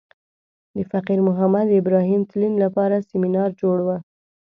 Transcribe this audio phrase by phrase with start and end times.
[0.75, 3.87] د فقیر محمد ابراهیم تلین لپاره سمینار جوړ و.